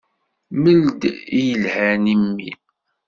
Mel-d 0.61 1.01
i 1.37 1.39
yelhan 1.47 2.03
i 2.13 2.15
mmi. 2.21 2.51